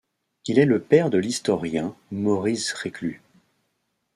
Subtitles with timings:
[0.47, 3.21] Il est le père de l'historien Maurice Reclus.